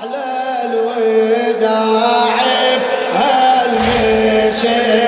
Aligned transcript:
أحلى 0.00 0.24
الوداع 0.64 2.36
بهالمشي 3.12 4.99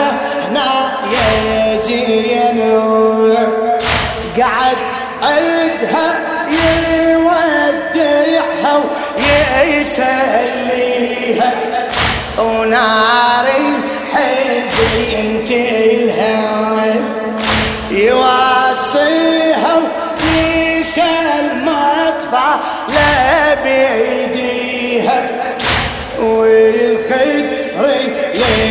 الخير 27.00 27.46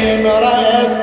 يمرض 0.05 0.98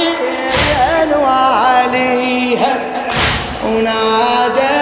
حسين 0.00 1.10
وعليها. 1.22 2.74
ونادى 3.66 4.78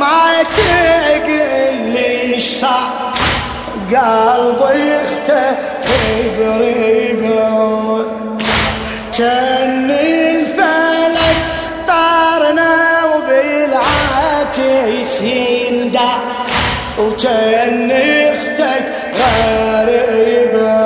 ما 0.00 0.42
تقل 0.56 1.76
لي 1.94 2.40
صح 2.40 2.92
قلبي 3.90 4.96
اختفي 4.96 6.06
بريبة 6.38 8.04
تنين 9.12 10.37
جن 17.18 17.90
أختك 17.90 18.84
غريبة 19.14 20.78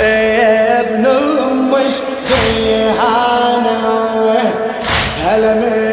ابن 0.00 1.06
امش 1.06 1.92
زيهانة 2.28 3.78
هلا 5.24 5.54
من 5.54 5.91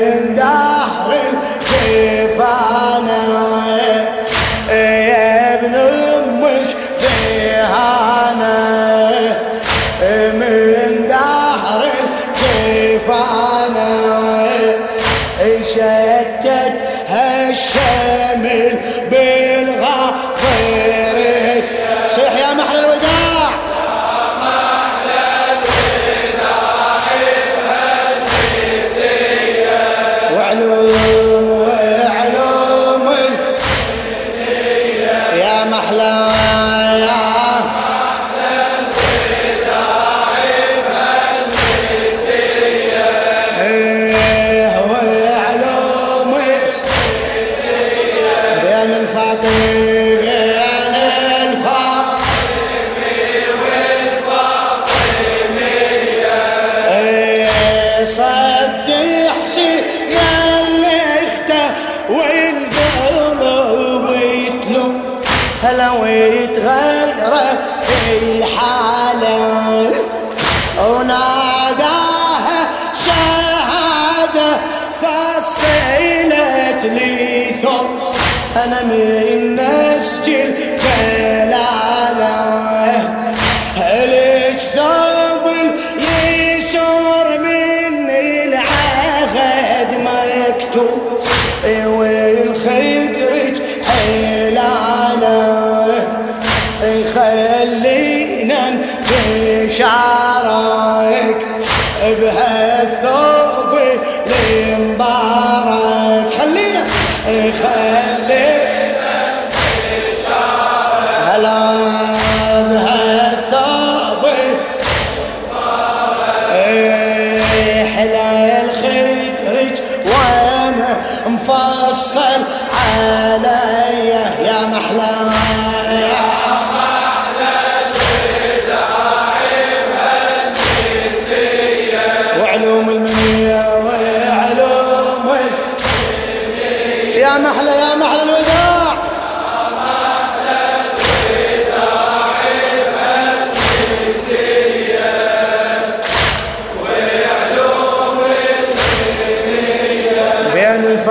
Oh, 68.52 68.56
I. 68.58 68.99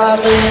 아멘 0.08 0.47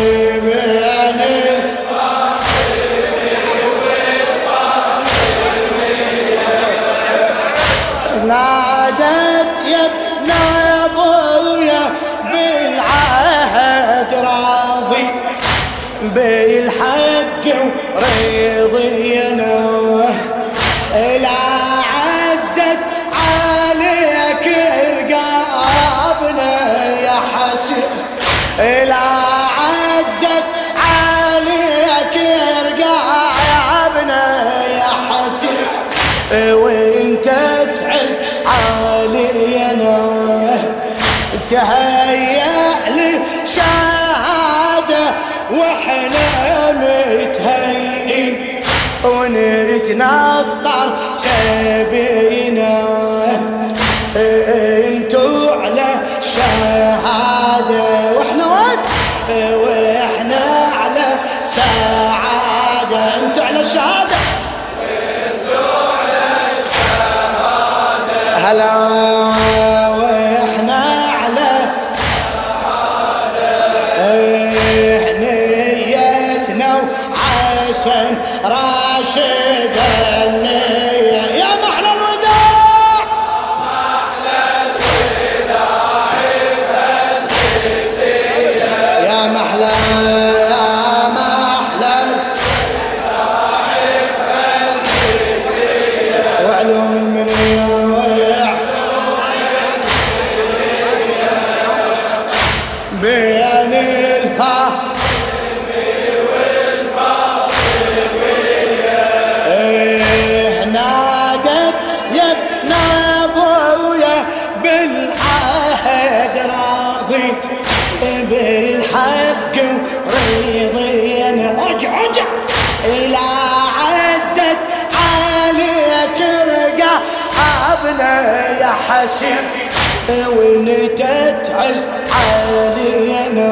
الحسين 129.08 130.28
وانت 130.28 131.00
تعز 131.48 131.88
علينا 132.12 133.52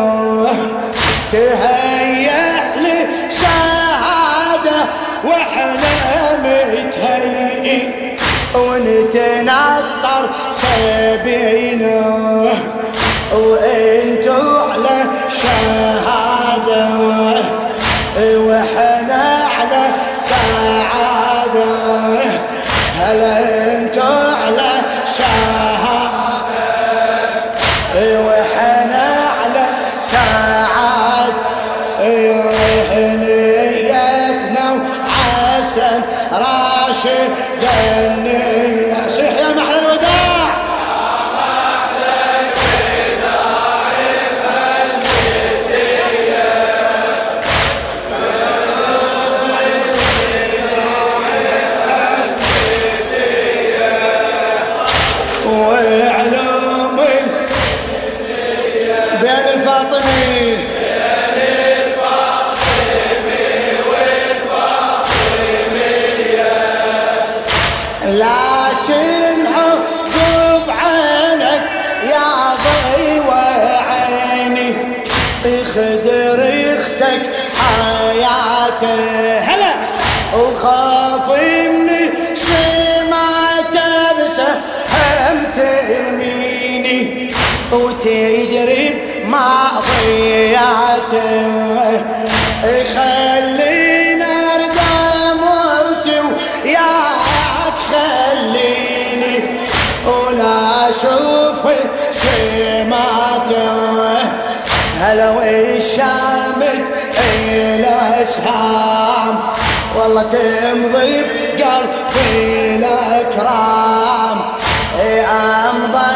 تهيأ 1.31 2.75
لي 2.83 3.07
شهادة 3.29 4.79
وإحنا 5.24 5.95
متهيئين. 6.43 7.91
ونتنطر 8.55 10.24
سبينا. 10.51 12.04
Dene 37.15 38.54
أختك 77.05 77.44
والله 110.05 110.21
تمضي 110.24 111.21
بقلبي 111.21 112.75
الأكرام. 112.75 114.38
امضي 115.29 116.14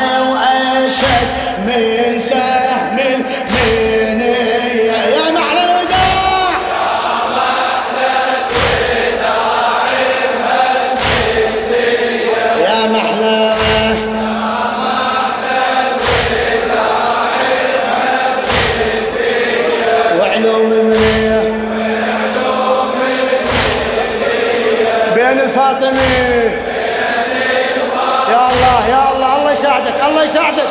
يساعدك 29.70 29.94
الله 30.10 30.24
يساعدك. 30.24 30.70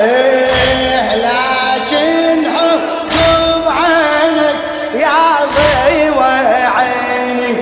إيه 0.00 1.14
لكن 1.16 2.46
عقب 2.56 3.64
عينك 3.68 4.56
يا 4.94 5.22
ضي 5.56 6.10
وعيني. 6.10 7.52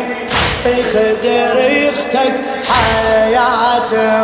خدر 0.93 1.57
أختك 1.89 2.35
حياته. 2.71 4.23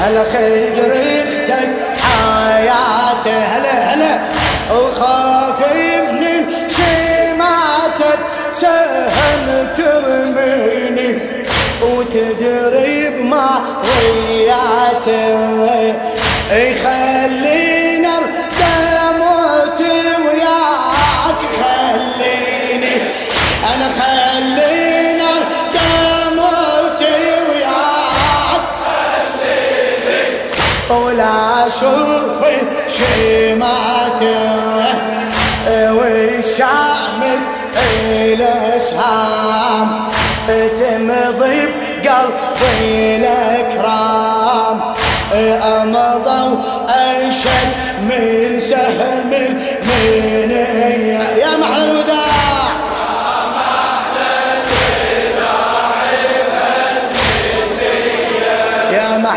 هلا 0.00 0.24
خدر 0.32 0.92
أختك 1.22 1.70
حياته. 2.02 3.38
هلا 3.38 3.94
هلا. 3.94 4.18
وخاف 4.74 5.60
من 6.12 6.40
سماتك 6.68 8.18
سهم 8.52 9.68
ترميني. 9.76 11.18
وتدري 11.82 12.65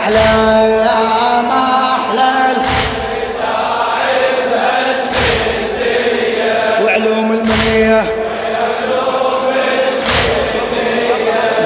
يا 0.10 0.32
محلى 0.42 0.70
يا 0.72 1.42
محلى 1.42 2.56
وعلوم 6.86 7.32
المنية 7.32 8.02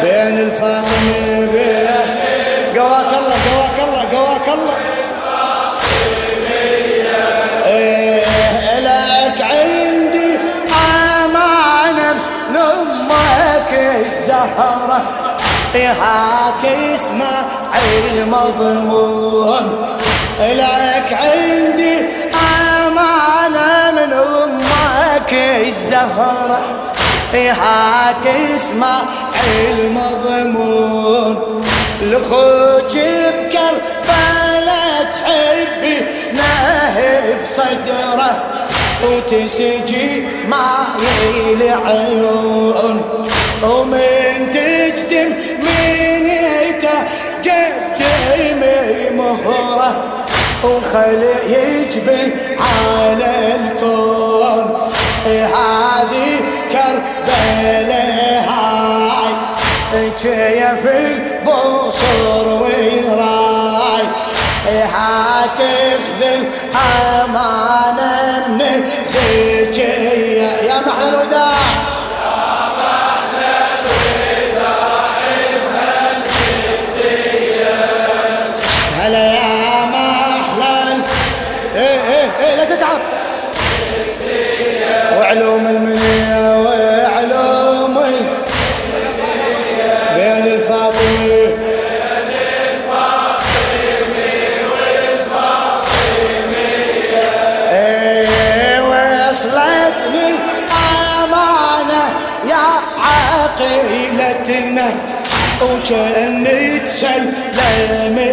بين 0.03 0.38
الفاطمي 0.39 1.45
بيه 1.53 2.05
قواك 2.79 3.13
الله 3.13 3.35
قواك 3.45 3.79
الله 3.88 4.17
قواك 4.17 4.47
الله 4.47 4.77
إيه 15.75 15.91
هاك 15.91 16.63
اسماعيل 17.83 18.27
مضمون 18.29 19.85
لك 20.39 21.13
عندي 21.13 21.99
أمانة 22.87 23.91
من 23.91 24.13
أمك 24.13 25.33
الزهرة 25.67 26.61
هاك 27.33 28.27
اسماعيل 28.55 29.91
مضمون 29.93 31.63
لخوك 32.01 32.91
بكربلة 32.93 34.83
تحبي 35.13 35.97
نهب 36.33 37.37
صدره 37.45 38.43
وتسجي 39.03 40.25
ما 40.47 40.87
يلي 40.99 41.69
عيون 41.69 43.01
ومن 43.63 44.12
وخلي 50.63 51.36
يجبن 51.48 52.32
على 52.60 53.55
الكون. 53.55 54.89
هذه 55.25 56.39
كربلاء 56.72 58.43
هاي. 58.50 59.34
كيف 59.93 60.84
بصر 61.46 62.48
وراي 62.48 64.03
هاك 64.67 65.60
خذ 66.08 66.24
أمانة 66.75 67.82
عقيلتنا 104.43 104.88
وكأني 105.62 106.79
تسلمتها 106.79 108.27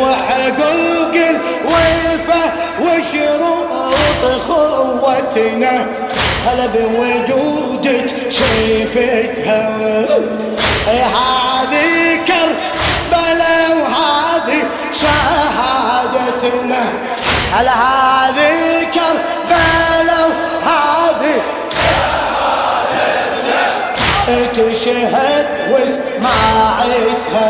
وحقوق 0.00 1.14
الوفا 1.14 2.42
وشروط 2.80 4.22
خوتنا 4.48 5.74
هلا 6.46 6.66
بوجودك 6.66 8.08
شفتها 8.30 9.60
هذه 10.86 11.90
كربلاء 12.26 13.70
وهذه 13.76 14.62
شهادتنا. 14.92 16.82
هلا 17.52 17.72
هذه 17.72 18.43
تشهد 24.84 25.46
وسمعتها 25.70 27.48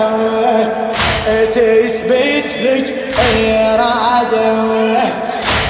تثبت 1.55 2.51
لك 2.63 2.95
إرادة 3.47 4.55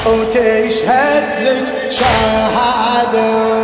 وتشهد 0.07 1.25
لك 1.45 1.67
شهادة. 1.91 3.55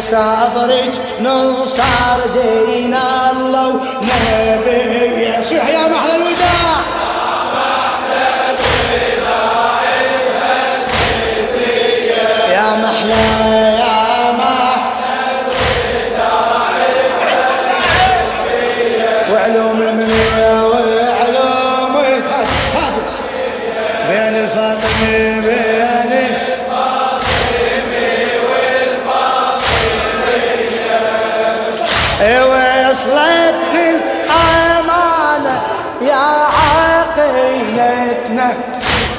صبرك 0.00 0.94
نصر 1.20 2.18
دين 2.34 2.94
الله 2.94 3.80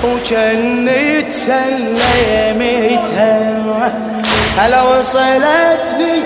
وكني 0.04 1.22
تسلمتها 1.22 1.94
هلا 4.58 4.82
وصلتني 4.82 6.24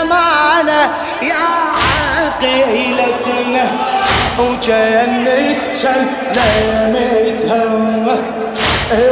أمانة 0.00 0.82
يا 1.22 1.46
عقيلتنا. 2.20 3.66
وكني 4.38 5.54
تسلمتها 5.72 7.62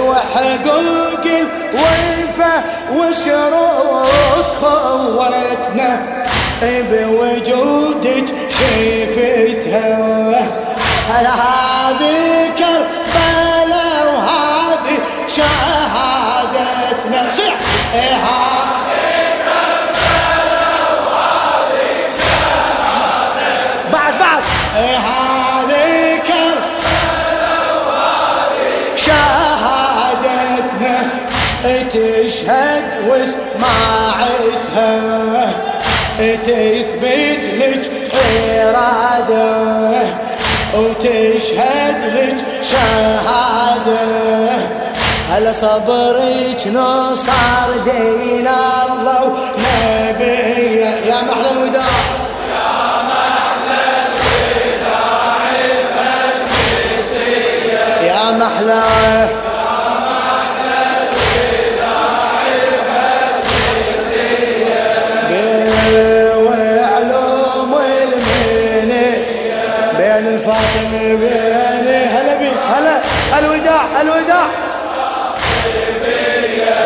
وحقوق 0.01 1.25
الوفا 1.25 2.55
وشروط 2.93 4.49
خوتنا 4.61 5.91
بوجودك 6.63 8.29
شفتها 8.51 9.89
هلا 11.11 11.31
تشهد 32.39 32.85
وسمعتها 33.09 34.93
تثبت 36.19 37.45
لك 37.59 37.85
إرادة 38.59 39.57
وتشهد 40.75 41.99
لك 42.15 42.39
شهادة. 42.63 44.03
هلا 45.31 45.53
صبرك 45.53 46.67
نصر 46.67 47.71
دين 47.85 48.49
الله 48.49 49.23
ونبي 49.25 50.81
يا 51.09 51.23
محلى 51.23 51.51
الوداع. 51.51 52.19
محلى 58.39 59.28
الوداع. 74.01 74.47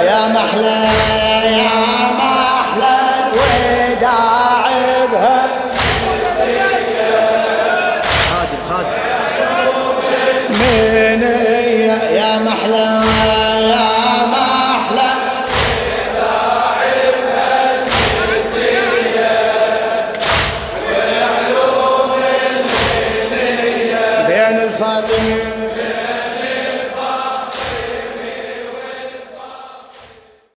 يا 0.04 0.26
محلى. 0.28 1.21